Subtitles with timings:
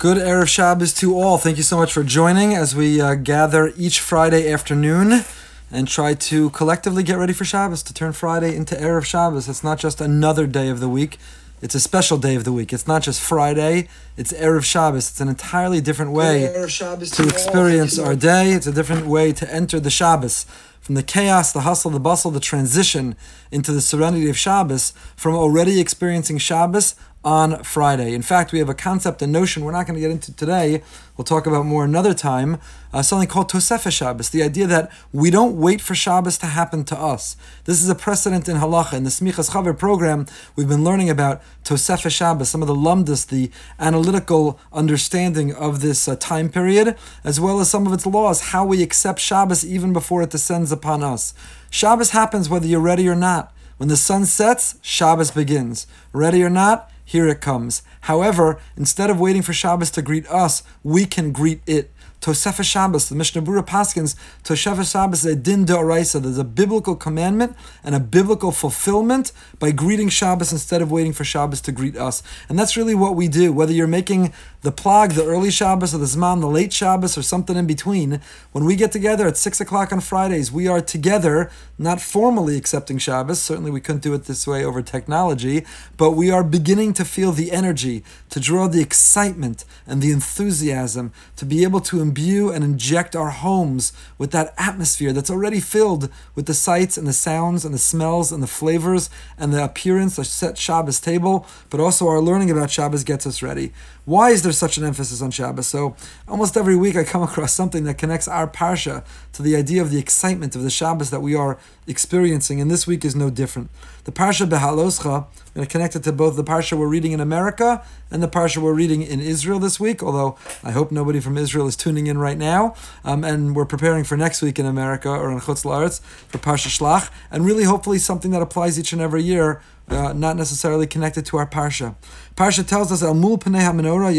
[0.00, 1.36] Good Erev Shabbos to all.
[1.36, 5.26] Thank you so much for joining as we uh, gather each Friday afternoon
[5.70, 9.46] and try to collectively get ready for Shabbos, to turn Friday into Erev Shabbos.
[9.46, 11.18] It's not just another day of the week,
[11.60, 12.72] it's a special day of the week.
[12.72, 15.10] It's not just Friday, it's Erev Shabbos.
[15.10, 18.52] It's an entirely different way to experience our day.
[18.52, 20.46] It's a different way to enter the Shabbos.
[20.80, 23.16] From the chaos, the hustle, the bustle, the transition
[23.50, 26.94] into the serenity of Shabbos, from already experiencing Shabbos
[27.24, 28.14] on Friday.
[28.14, 30.82] In fact, we have a concept, a notion we're not going to get into today.
[31.16, 32.58] We'll talk about more another time.
[32.94, 36.82] Uh, something called Tosefah Shabbos, the idea that we don't wait for Shabbos to happen
[36.84, 37.36] to us.
[37.66, 38.94] This is a precedent in Halacha.
[38.94, 40.26] In the Smichas Chaver program,
[40.56, 46.08] we've been learning about Tosefah Shabbos, some of the lumdus, the analytical understanding of this
[46.08, 49.92] uh, time period, as well as some of its laws, how we accept Shabbos even
[49.92, 51.34] before it descends upon us.
[51.68, 53.54] Shabbos happens whether you're ready or not.
[53.76, 55.86] When the sun sets, Shabbos begins.
[56.12, 57.82] Ready or not, here it comes.
[58.02, 61.90] However, instead of waiting for Shabbos to greet us, we can greet it.
[62.20, 66.22] Tosefah Shabbos, the Mishnah Berurah Paskins, Tosefah Shabbos is a din d'oraisa.
[66.22, 71.24] There's a biblical commandment and a biblical fulfillment by greeting Shabbos instead of waiting for
[71.24, 72.22] Shabbos to greet us.
[72.48, 73.52] And that's really what we do.
[73.52, 77.22] Whether you're making the plag, the early Shabbos, or the Zman, the late Shabbos, or
[77.22, 78.20] something in between,
[78.52, 82.98] when we get together at 6 o'clock on Fridays, we are together, not formally accepting
[82.98, 83.40] Shabbos.
[83.40, 85.64] Certainly we couldn't do it this way over technology,
[85.96, 91.12] but we are beginning to feel the energy, to draw the excitement and the enthusiasm,
[91.36, 96.10] to be able to imbue and inject our homes with that atmosphere that's already filled
[96.34, 100.18] with the sights and the sounds and the smells and the flavors and the appearance
[100.18, 103.72] of set Shabbos table, but also our learning about Shabbos gets us ready.
[104.04, 105.66] Why is there such an emphasis on Shabbos?
[105.66, 105.94] So
[106.26, 109.90] almost every week I come across something that connects our parsha to the idea of
[109.90, 113.70] the excitement of the Shabbos that we are experiencing, and this week is no different.
[114.04, 117.20] The parsha Behaloscha, I'm going to connect it to both the parsha we're reading in
[117.20, 120.02] America and the parsha we're reading in Israel this week.
[120.02, 124.04] Although I hope nobody from Israel is tuning in right now, um, and we're preparing
[124.04, 127.98] for next week in America or in Chutz La'aretz for parsha Shlach, and really hopefully
[127.98, 131.96] something that applies each and every year uh, not necessarily connected to our parsha.
[132.36, 134.16] Parsha tells us, "El menorah.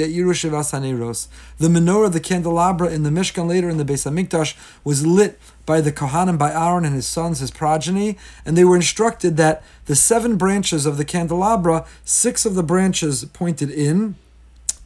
[1.58, 5.80] The menorah, the candelabra in the Mishkan, later in the Beis Hamikdash, was lit by
[5.80, 9.96] the Kohanim, by Aaron and his sons, his progeny, and they were instructed that the
[9.96, 14.16] seven branches of the candelabra, six of the branches pointed in,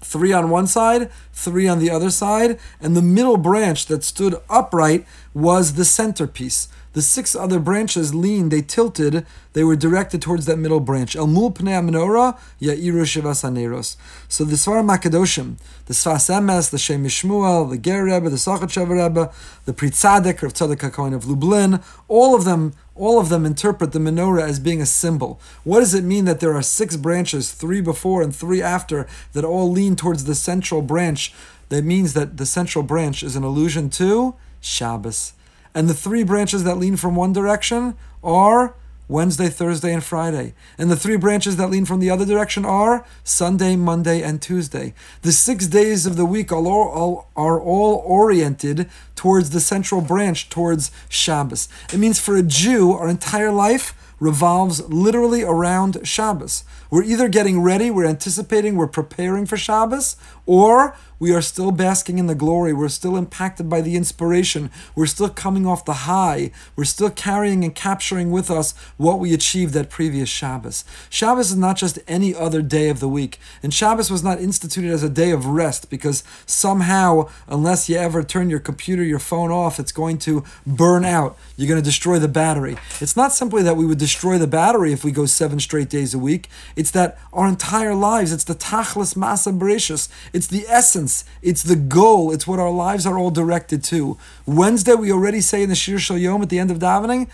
[0.02, 4.36] three on one side, three on the other side, and the middle branch that stood
[4.50, 6.68] upright was the centerpiece.
[6.96, 11.14] The six other branches leaned, they tilted, they were directed towards that middle branch.
[11.14, 13.98] El mul pnei menorah ya'iru shivas haneros.
[14.30, 15.58] So the Svarim Makadoshim,
[15.88, 19.30] the Sfas Emes, the Shem Mishmuel, the Ger Rebbe, the Sochatchev Rebbe,
[19.66, 23.92] the Pri Tzaddik of Tzadok HaKohen of Lublin, all of them all of them interpret
[23.92, 25.38] the menorah as being a symbol.
[25.66, 29.44] What does it mean that there are six branches, three before and three after, that
[29.44, 31.34] all lean towards the central branch?
[31.68, 35.34] That means that the central branch is an allusion to Shabbos.
[35.76, 38.76] And the three branches that lean from one direction are
[39.08, 40.56] Wednesday, Thursday, and Friday.
[40.78, 44.96] And the three branches that lean from the other direction are Sunday, Monday, and Tuesday.
[45.22, 50.50] The six days of the week are all, are all oriented towards the central branch,
[50.50, 51.70] towards Shabbos.
[51.94, 56.64] It means for a Jew, our entire life revolves literally around Shabbos.
[56.90, 60.16] We're either getting ready, we're anticipating, we're preparing for Shabbos,
[60.46, 62.74] or we are still basking in the glory.
[62.74, 64.70] We're still impacted by the inspiration.
[64.96, 66.52] We're still coming off the high.
[66.76, 70.84] We're still carrying and capturing with us what we achieved that previous Shabbos.
[71.10, 73.40] Shabbos is not just any other day of the week.
[73.64, 78.24] And Shabbos was not instituted as a day of rest because somehow, unless you ever
[78.24, 81.38] turn your computer, your phone off, it's going to burn out.
[81.56, 82.78] You're going to destroy the battery.
[83.00, 86.14] It's not simply that we would destroy the battery if we go seven straight days
[86.14, 86.50] a week.
[86.76, 90.10] It's that our entire lives, it's the tachlis masa bereshus.
[90.34, 91.05] It's the essence.
[91.42, 92.32] It's the goal.
[92.32, 94.18] It's what our lives are all directed to.
[94.46, 97.30] Wednesday, we already say in the Shir Shel Yom at the end of davening.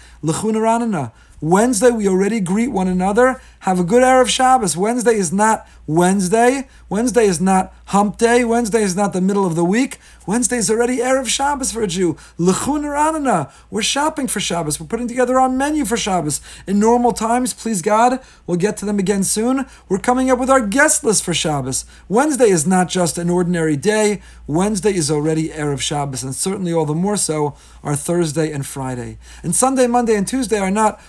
[1.41, 3.41] Wednesday, we already greet one another.
[3.61, 4.77] Have a good Erev Shabbos.
[4.77, 6.69] Wednesday is not Wednesday.
[6.88, 8.46] Wednesday is not hump day.
[8.46, 9.97] Wednesday is not the middle of the week.
[10.26, 12.14] Wednesday is already Erev Shabbos for a Jew.
[12.40, 13.52] Lechu Neranenah.
[13.70, 14.79] We're shopping for Shabbos.
[14.79, 16.40] We're putting together our menu for Shabbos.
[16.66, 19.66] In normal times, please God, we'll get to them again soon.
[19.90, 21.84] We're coming up with our guest list for Shabbos.
[22.08, 24.22] Wednesday is not just an ordinary day.
[24.47, 29.17] Wednesday is already Erev Shabbos, and certainly all the more so are Thursday and Friday.
[29.44, 31.02] And Sunday, Monday, and Tuesday are not,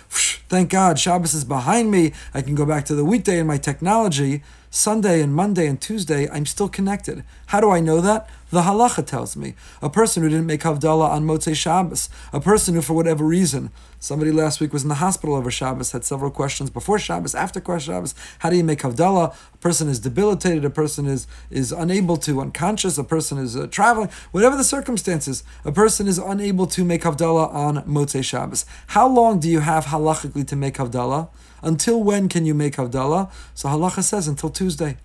[0.49, 2.12] thank God, Shabbos is behind me.
[2.35, 4.43] I can go back to the weekday in my technology.
[4.74, 7.24] Sunday and Monday and Tuesday, I'm still connected.
[7.48, 8.26] How do I know that?
[8.48, 9.52] The halacha tells me.
[9.82, 13.70] A person who didn't make Havdalah on Motzei Shabbos, a person who, for whatever reason,
[14.00, 17.60] somebody last week was in the hospital over Shabbos, had several questions before Shabbos, after
[17.78, 18.14] Shabbos.
[18.38, 19.34] How do you make Havdalah?
[19.52, 23.66] A person is debilitated, a person is, is unable to, unconscious, a person is uh,
[23.66, 28.64] traveling, whatever the circumstances, a person is unable to make Havdalah on Motzei Shabbos.
[28.86, 31.28] How long do you have halachically to make Havdalah?
[31.62, 33.31] Until when can you make Havdalah?
[33.55, 34.97] So halacha says until Tuesday.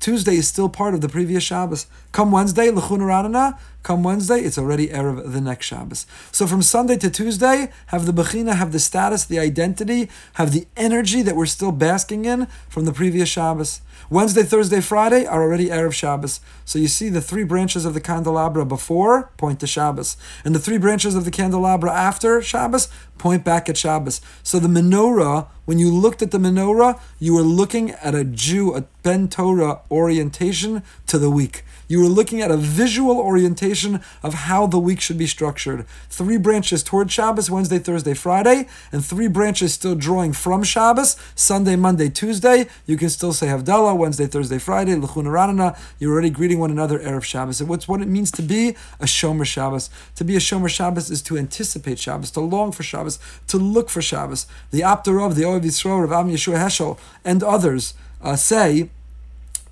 [0.00, 1.86] Tuesday is still part of the previous Shabbos.
[2.10, 6.06] Come Wednesday, Lechu Neranenah, come Wednesday, it's already Erev the next Shabbos.
[6.32, 10.66] So from Sunday to Tuesday, have the Bechina, have the status, the identity, have the
[10.74, 13.82] energy that we're still basking in from the previous Shabbos.
[14.08, 16.40] Wednesday, Thursday, Friday are already Erev Shabbos.
[16.64, 20.16] So you see the three branches of the candelabra before point to Shabbos.
[20.46, 24.22] And the three branches of the candelabra after Shabbos point back at Shabbos.
[24.42, 28.74] So the menorah, when you looked at the menorah, you were looking at a Jew,
[28.74, 31.64] a Ben Torah orientation to the week.
[31.90, 35.86] You were looking at a visual orientation of how the week should be structured.
[36.08, 41.74] Three branches toward Shabbos, Wednesday, Thursday, Friday, and three branches still drawing from Shabbos, Sunday,
[41.74, 42.68] Monday, Tuesday.
[42.86, 45.76] You can still say Havdalah, Wednesday, Thursday, Friday, Lechu Neranenah.
[45.98, 47.60] You're already greeting one another Erev Shabbos.
[47.60, 49.90] And what's what it means to be a Shomer Shabbos.
[50.14, 53.90] To be a Shomer Shabbos is to anticipate Shabbos, to long for Shabbos, to look
[53.90, 54.46] for Shabbos.
[54.70, 58.90] The Apter of the Ohev Yisrael, Rav Avraham Yehoshua Heschel, and others uh, say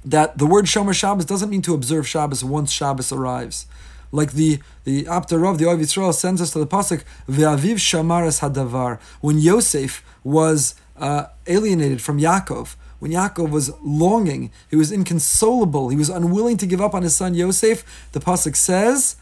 [0.04, 3.66] that the word Shomer Shabbos doesn't mean to observe Shabbos once Shabbos arrives.
[4.10, 8.40] Like the the Apter Rov, the Ohev Yisrael sends us to the pasuk Ve'aviv Shamaras
[8.40, 8.98] Hadavar.
[9.20, 15.96] When Yosef was uh, alienated from Yaakov, when Yaakov was longing, he was inconsolable, he
[15.96, 18.08] was unwilling to give up on his son Yosef.
[18.12, 19.16] The pasuk says,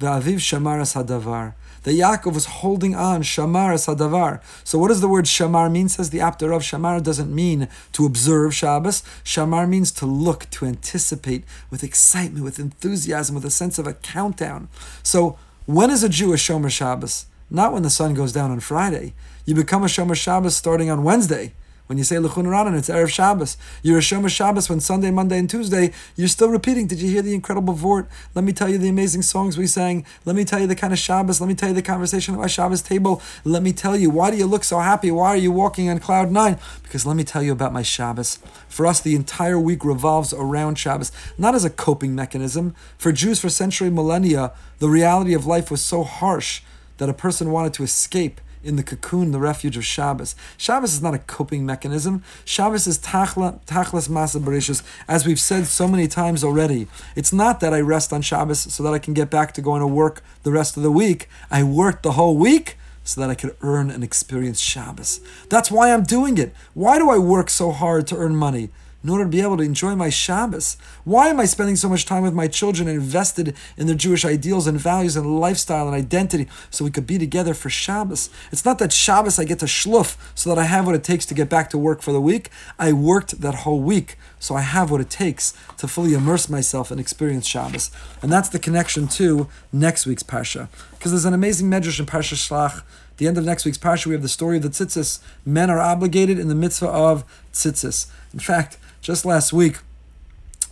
[0.00, 4.40] "Ve'aviv Shamaras Hadavar." That Yaakov was holding on, Shamar Sadavar.
[4.64, 5.88] So what does the word Shamar mean?
[5.88, 9.02] Says the Apter of Shamar doesn't mean to observe Shabbos.
[9.24, 13.94] Shamar means to look, to anticipate with excitement, with enthusiasm, with a sense of a
[13.94, 14.68] countdown.
[15.02, 17.26] So when is a Jew a Shomer Shabbos?
[17.50, 19.14] Not when the sun goes down on Friday.
[19.44, 21.52] You become a Shomer Shabbos starting on Wednesday.
[21.86, 23.56] When you say Lechun Ranan, it's Erev Shabbos.
[23.82, 26.86] You're a Shomer Shabbos when Sunday, Monday, and Tuesday, you're still repeating.
[26.86, 28.06] Did you hear the incredible Vort?
[28.36, 30.06] Let me tell you the amazing songs we sang.
[30.24, 31.40] Let me tell you the kind of Shabbos.
[31.40, 33.20] Let me tell you the conversation at my Shabbos table.
[33.44, 35.10] Let me tell you, why do you look so happy?
[35.10, 36.56] Why are you walking on cloud nine?
[36.84, 38.38] Because let me tell you about my Shabbos.
[38.68, 42.76] For us, the entire week revolves around Shabbos, not as a coping mechanism.
[42.96, 46.62] For Jews for century millennia, the reality of life was so harsh
[46.98, 50.34] that a person wanted to escape in the cocoon, the refuge of Shabbos.
[50.56, 52.22] Shabbos is not a coping mechanism.
[52.44, 56.86] Shabbos is tachla, tachlas masa bereshus, as we've said so many times already.
[57.16, 59.80] It's not that I rest on Shabbos so that I can get back to going
[59.80, 61.28] to work the rest of the week.
[61.50, 65.20] I work the whole week so that I could earn and experience Shabbos.
[65.48, 66.54] That's why I'm doing it.
[66.74, 68.70] Why do I work so hard to earn money?
[69.02, 70.76] In order to be able to enjoy my Shabbos?
[71.04, 74.24] Why am I spending so much time with my children and invested in their Jewish
[74.24, 78.30] ideals and values and lifestyle and identity so we could be together for Shabbos?
[78.50, 81.26] It's not that Shabbos I get to shluf so that I have what it takes
[81.26, 82.50] to get back to work for the week.
[82.78, 86.90] I worked that whole week so I have what it takes to fully immerse myself
[86.90, 87.90] and experience Shabbos.
[88.20, 90.68] And that's the connection to next week's Parsha.
[90.90, 92.82] Because there's an amazing medrash in Parsha Shlach
[93.18, 95.20] the end of next week's parsha, we have the story of the tzitzis.
[95.44, 98.10] Men are obligated in the mitzvah of tzitzis.
[98.32, 99.78] In fact, just last week,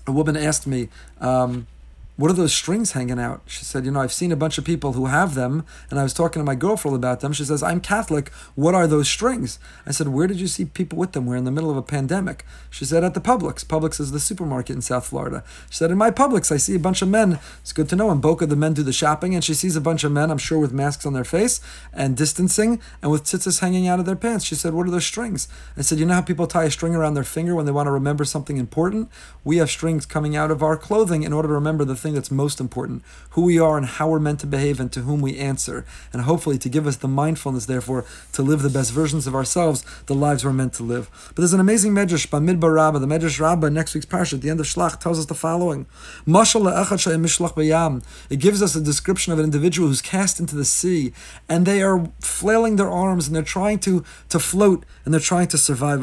[0.06, 0.88] a woman asked me,
[1.20, 1.68] um,
[2.20, 3.40] what are those strings hanging out?
[3.46, 6.02] She said, You know, I've seen a bunch of people who have them, and I
[6.02, 7.32] was talking to my girlfriend about them.
[7.32, 8.28] She says, I'm Catholic.
[8.54, 9.58] What are those strings?
[9.86, 11.24] I said, Where did you see people with them?
[11.24, 12.44] We're in the middle of a pandemic.
[12.68, 13.64] She said, At the Publix.
[13.64, 15.42] Publix is the supermarket in South Florida.
[15.70, 17.38] She said, In my Publix, I see a bunch of men.
[17.62, 18.10] It's good to know.
[18.10, 20.36] In Boca, the men do the shopping, and she sees a bunch of men, I'm
[20.36, 24.14] sure, with masks on their face and distancing and with tzitzis hanging out of their
[24.14, 24.44] pants.
[24.44, 25.48] She said, What are those strings?
[25.74, 27.86] I said, You know how people tie a string around their finger when they want
[27.86, 29.08] to remember something important?
[29.42, 32.14] We have strings coming out of our clothing in order to remember the thing thing
[32.16, 35.20] that's most important who we are and how we're meant to behave and to whom
[35.20, 35.84] we answer.
[36.12, 39.84] And hopefully to give us the mindfulness, therefore, to live the best versions of ourselves,
[40.06, 41.08] the lives we're meant to live.
[41.28, 44.50] But there's an amazing medrash, Bamidbar Rabbah, the medrash Rabbah, next week's parsha, at the
[44.50, 45.86] end of Shlach, tells us the following
[48.30, 51.12] It gives us a description of an individual who's cast into the sea,
[51.48, 55.48] and they are flailing their arms and they're trying to, to float and they're trying
[55.48, 56.00] to survive.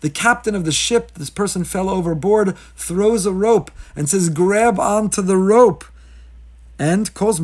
[0.00, 4.30] The captain of the ship, this person person fell overboard, throws a rope and says,
[4.30, 5.84] Grab onto the rope.
[6.78, 7.40] And as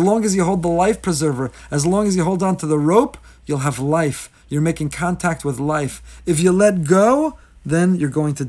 [0.00, 2.78] long as you hold the life preserver, as long as you hold on to the
[2.78, 4.28] rope, you'll have life.
[4.48, 6.02] You're making contact with life.
[6.26, 8.44] If you let go, then you're going to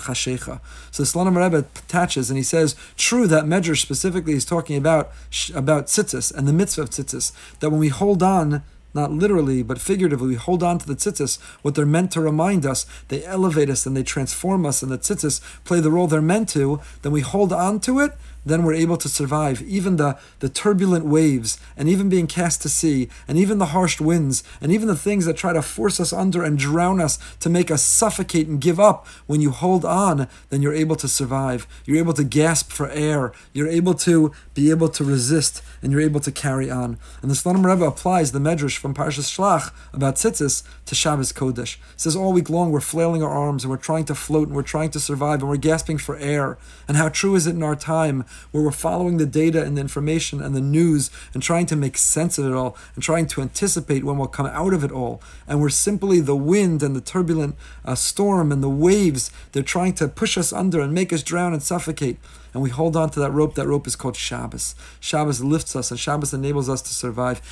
[0.00, 0.60] chashecha.
[0.90, 5.10] So the Slonim Rebbe attaches and he says, true that Medrash specifically is talking about
[5.54, 7.32] about tzitzis and the mitzvah of tzitzis.
[7.60, 8.62] That when we hold on
[8.94, 12.64] not literally, but figuratively, we hold on to the tzitzis, what they're meant to remind
[12.64, 16.22] us, they elevate us and they transform us, and the tzitzis play the role they're
[16.22, 18.12] meant to, then we hold on to it,
[18.44, 22.68] then we're able to survive even the, the turbulent waves, and even being cast to
[22.68, 26.12] sea, and even the harsh winds, and even the things that try to force us
[26.12, 29.06] under and drown us to make us suffocate and give up.
[29.26, 31.66] When you hold on, then you're able to survive.
[31.84, 33.32] You're able to gasp for air.
[33.52, 36.98] You're able to be able to resist, and you're able to carry on.
[37.22, 41.76] And the Slonim Rebbe applies the Medrash from Parshas Shlach about tzitzis to Shabbos Kodesh.
[41.76, 44.56] It says all week long we're flailing our arms and we're trying to float and
[44.56, 46.58] we're trying to survive and we're gasping for air.
[46.86, 49.80] And how true is it in our time where we're following the data and the
[49.80, 53.40] information and the news and trying to make sense of it all and trying to
[53.40, 55.22] anticipate when we'll come out of it all.
[55.46, 59.30] And we're simply the wind and the turbulent uh, storm and the waves.
[59.52, 62.18] They're trying to push us under and make us drown and suffocate
[62.54, 63.56] and we hold on to that rope.
[63.56, 64.74] That rope is called Shabbos.
[65.00, 67.42] Shabbos lifts us, and Shabbos enables us to survive.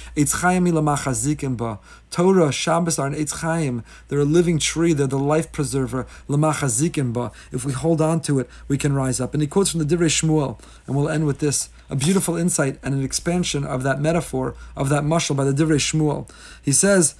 [2.10, 3.82] Torah, Shabbos are an Eitz Chaim.
[4.08, 4.92] They're a living tree.
[4.92, 6.06] They're the life preserver.
[6.28, 9.34] If we hold on to it, we can rise up.
[9.34, 12.78] And he quotes from the Divrei Shmuel, and we'll end with this a beautiful insight
[12.82, 16.30] and an expansion of that metaphor, of that mashal by the Divrei Shmuel.
[16.62, 17.16] He says,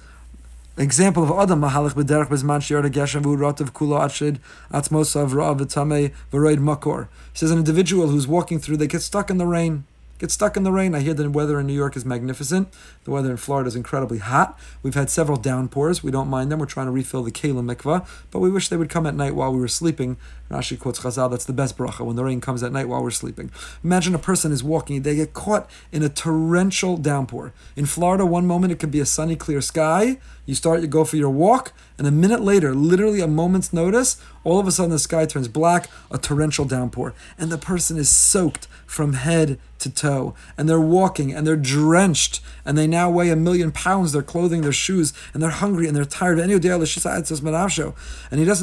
[0.75, 4.39] Example of Adam Mahalach b'derech bezman shi'ar geshem v'u rotav kulo atshid
[4.71, 7.09] atzmosav ra'av v'tamei v'roid makor.
[7.31, 9.83] He says an individual who's walking through, they get stuck in the rain
[10.23, 10.95] get stuck in the rain.
[10.95, 12.73] I hear the weather in New York is magnificent.
[13.03, 14.57] The weather in Florida is incredibly hot.
[14.81, 16.01] We've had several downpours.
[16.01, 16.59] We don't mind them.
[16.59, 19.35] We're trying to refill the Kela mikvah, but we wish they would come at night
[19.35, 20.15] while we were sleeping.
[20.49, 23.11] Rashi quotes Chazal, that's the best bracha, when the rain comes at night while we're
[23.11, 23.51] sleeping.
[23.83, 27.51] Imagine a person is walking, they get caught in a torrential downpour.
[27.75, 30.19] In Florida, one moment it could be a sunny, clear sky.
[30.45, 34.21] You start, you go for your walk, and a minute later, literally a moment's notice,
[34.43, 38.09] all of a sudden the sky turns black, a torrential downpour, and the person is
[38.09, 40.35] soaked from head to toe.
[40.57, 44.61] And they're walking and they're drenched and they now weigh a million pounds, their clothing,
[44.61, 46.39] their shoes, and they're hungry and they're tired.
[46.39, 46.75] And he doesn't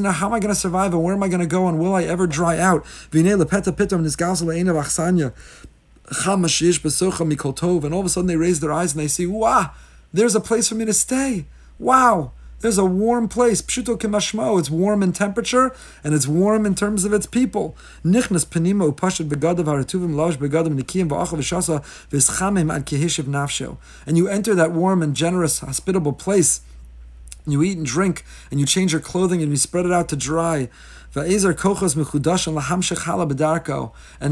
[0.02, 1.78] know how am I going to survive and where am I going to go and
[1.78, 2.84] will I ever dry out?
[3.12, 3.26] And
[7.94, 9.70] all of a sudden they raise their eyes and they see, wow,
[10.12, 11.46] there's a place for me to stay.
[11.80, 12.32] Wow.
[12.58, 13.62] There's a warm place.
[13.62, 14.42] Pshuto kimashmo.
[14.42, 17.74] Oh, it's warm in temperature and it's warm in terms of its people.
[18.04, 23.78] Nichnas penimo upashad begadav haratuvim lash begadim nikiyim v'achav v'shasa v'schamim ad kehishiv nafsho.
[24.04, 26.60] And you enter that warm and generous, hospitable place.
[27.46, 30.16] You eat and drink and you change your clothing and you spread it out to
[30.16, 30.68] dry.
[31.12, 31.26] And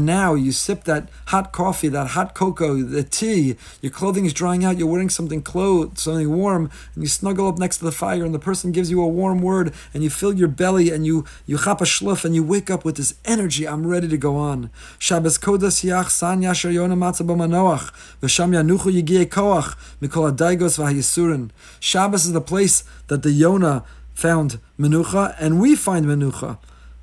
[0.05, 4.63] now you sip that hot coffee, that hot cocoa, the tea, your clothing is drying
[4.63, 8.23] out, you're wearing something clothes, something warm, and you snuggle up next to the fire,
[8.23, 11.25] and the person gives you a warm word, and you fill your belly, and you
[11.45, 14.69] you a shluf, and you wake up with this energy, I'm ready to go on.
[14.99, 16.09] Yach.
[21.81, 26.57] Shabbos is the place that the Yona found menucha, and we find menucha.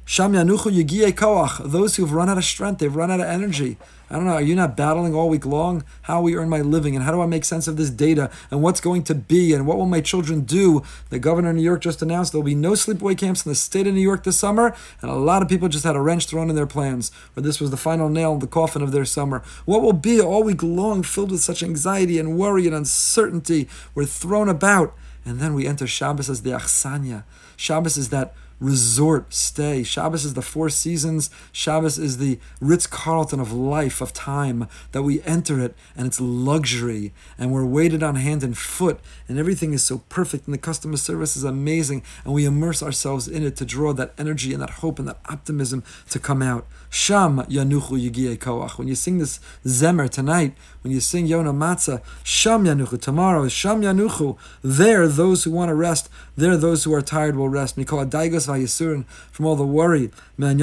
[0.08, 3.76] Sham Yanuchu Yigie Koach, those who've run out of strength, they've run out of energy.
[4.08, 5.82] I don't know, are you not battling all week long?
[6.02, 8.62] How we earn my living and how do I make sense of this data and
[8.62, 10.84] what's going to be and what will my children do?
[11.10, 13.88] The governor of New York just announced there'll be no sleepaway camps in the state
[13.88, 16.50] of New York this summer, and a lot of people just had a wrench thrown
[16.50, 19.42] in their plans, or this was the final nail in the coffin of their summer.
[19.64, 23.68] What will be all week long filled with such anxiety and worry and uncertainty?
[23.92, 24.94] We're thrown about,
[25.26, 27.24] and then we enter Shabbos as the Achsanya.
[27.56, 29.82] Shabbos is that resort stay.
[29.82, 31.30] Shabbos is the four seasons.
[31.52, 36.20] Shabbos is the Ritz Carlton of life, of time, that we enter it and it's
[36.20, 40.58] luxury and we're waited on hand and foot and everything is so perfect and the
[40.58, 44.62] customer service is amazing and we immerse ourselves in it to draw that energy and
[44.62, 46.66] that hope and that optimism to come out.
[46.88, 48.78] Sham Yanuchu Yigie Koach.
[48.78, 53.00] When you sing this Zemer tonight, when you sing Yona Matzah, Sham Yanuchu.
[53.00, 54.36] Tomorrow is Sham Yanuchu.
[54.62, 57.76] There, those who want to rest, there, those who are tired will rest.
[57.76, 60.56] Mikol Daigos Vayisurin, from all the worry, from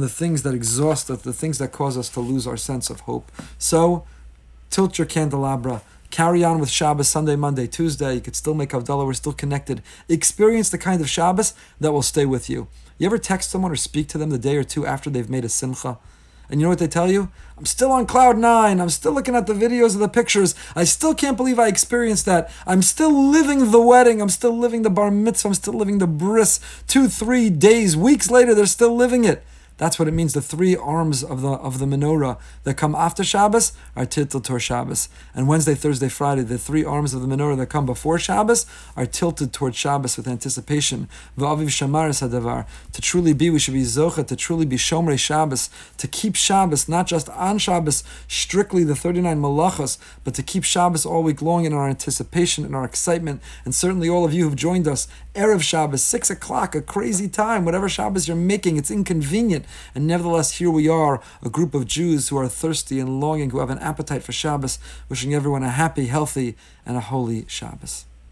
[0.00, 3.00] the things that exhaust us, the things that cause us to lose our sense of
[3.00, 3.30] hope.
[3.58, 4.04] So,
[4.70, 5.82] tilt your candelabra.
[6.10, 8.14] Carry on with Shabbos Sunday, Monday, Tuesday.
[8.14, 9.06] You could still make Havdalah.
[9.06, 9.80] We're still connected.
[10.08, 12.66] Experience the kind of Shabbos that will stay with you.
[12.98, 15.44] You ever text someone or speak to them the day or two after they've made
[15.44, 15.98] a simcha?
[16.50, 17.30] And you know what they tell you?
[17.56, 18.80] I'm still on cloud nine.
[18.80, 20.54] I'm still looking at the videos of the pictures.
[20.74, 22.50] I still can't believe I experienced that.
[22.66, 24.20] I'm still living the wedding.
[24.20, 25.48] I'm still living the bar mitzvah.
[25.48, 26.58] I'm still living the bris.
[26.88, 29.44] Two, three days, weeks later, they're still living it.
[29.80, 30.34] That's what it means.
[30.34, 34.60] The three arms of the of the menorah that come after Shabbos are tilted toward
[34.60, 35.08] Shabbos.
[35.34, 39.06] And Wednesday, Thursday, Friday, the three arms of the menorah that come before Shabbos are
[39.06, 41.08] tilted toward Shabbos with anticipation.
[41.38, 42.66] Shamaris hadavar.
[42.92, 46.86] To truly be, we should be zocha, to truly be shomrei Shabbos, to keep Shabbos,
[46.86, 51.64] not just on Shabbos, strictly the 39 malachas, but to keep Shabbos all week long
[51.64, 53.40] in our anticipation and our excitement.
[53.64, 57.64] And certainly all of you who've joined us, Erev Shabbos, 6 o'clock, a crazy time,
[57.64, 59.64] whatever Shabbos you're making, it's inconvenient.
[59.94, 63.60] And nevertheless, here we are, a group of Jews who are thirsty and longing, who
[63.60, 68.06] have an appetite for Shabbos, wishing everyone a happy, healthy, and a holy Shabbos.